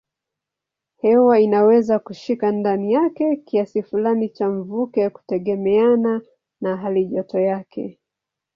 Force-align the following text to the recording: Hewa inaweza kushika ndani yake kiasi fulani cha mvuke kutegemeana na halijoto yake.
Hewa 0.97 1.39
inaweza 1.39 1.99
kushika 1.99 2.51
ndani 2.51 2.93
yake 2.93 3.35
kiasi 3.35 3.83
fulani 3.83 4.29
cha 4.29 4.49
mvuke 4.49 5.09
kutegemeana 5.09 6.21
na 6.61 6.77
halijoto 6.77 7.39
yake. 7.39 7.99